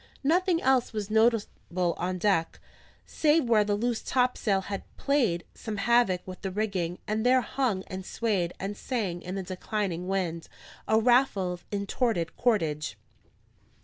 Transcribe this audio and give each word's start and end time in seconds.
Nothing 0.23 0.59
else 0.59 0.93
was 0.93 1.11
notable 1.11 1.93
on 1.97 2.17
deck, 2.17 2.59
save 3.05 3.43
where 3.47 3.63
the 3.63 3.75
loose 3.75 4.01
topsail 4.01 4.61
had 4.61 4.81
played 4.97 5.43
some 5.53 5.77
havoc 5.77 6.21
with 6.27 6.41
the 6.41 6.49
rigging, 6.49 6.97
and 7.07 7.23
there 7.23 7.41
hung, 7.41 7.83
and 7.85 8.03
swayed, 8.03 8.51
and 8.59 8.75
sang 8.75 9.21
in 9.21 9.35
the 9.35 9.43
declining 9.43 10.07
wind, 10.07 10.47
a 10.87 10.99
raffle 10.99 11.53
of 11.53 11.65
intorted 11.71 12.35
cordage. 12.35 12.97